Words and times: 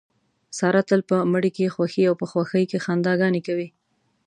ساره 0.57 0.81
تل 0.89 1.01
په 1.09 1.15
مړي 1.33 1.49
کې 1.57 1.73
خوښي 1.75 2.03
او 2.09 2.15
په 2.21 2.25
خوښۍ 2.31 2.63
کې 2.71 2.83
خندا 2.85 3.13
ګانې 3.21 3.41
کوي. 3.47 3.67